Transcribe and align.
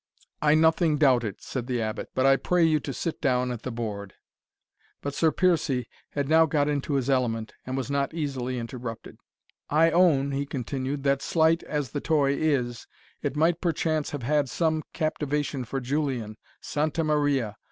"I 0.41 0.55
nothing 0.55 0.97
doubt 0.97 1.23
it," 1.23 1.43
said 1.43 1.67
the 1.67 1.79
Abbot, 1.79 2.09
"but 2.15 2.25
I 2.25 2.35
pray 2.35 2.63
you 2.63 2.79
to 2.79 2.91
sit 2.91 3.21
down 3.21 3.51
at 3.51 3.61
the 3.61 3.69
board." 3.69 4.15
But 4.99 5.13
Sir 5.13 5.31
Piercie 5.31 5.85
had 6.13 6.27
now 6.27 6.47
got 6.47 6.67
into 6.67 6.95
his 6.95 7.07
element, 7.07 7.53
and 7.67 7.77
was 7.77 7.91
not 7.91 8.11
easily 8.11 8.57
interrupted 8.57 9.19
"I 9.69 9.91
own," 9.91 10.31
he 10.31 10.47
continued, 10.47 11.03
"that 11.03 11.21
slight 11.21 11.61
as 11.65 11.91
the 11.91 12.01
toy 12.01 12.33
is, 12.33 12.87
it 13.21 13.35
might 13.35 13.61
perchance 13.61 14.09
have 14.09 14.23
had 14.23 14.49
some 14.49 14.81
captivation 14.91 15.65
for 15.65 15.79
Julian 15.79 16.37
Santa 16.61 17.03
Maria!" 17.03 17.55